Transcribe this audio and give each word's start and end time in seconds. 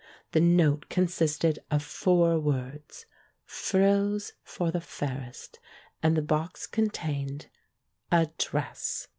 The 0.31 0.39
note 0.41 0.89
consisted 0.89 1.59
of 1.69 1.83
four 1.83 2.39
words— 2.39 3.05
"Frills 3.61 4.33
for 4.41 4.71
the 4.71 4.81
Fairest," 4.81 5.59
and 6.01 6.17
the 6.17 6.23
box 6.23 6.65
contained— 6.65 7.49
a 8.11 8.31
dress. 8.39 9.07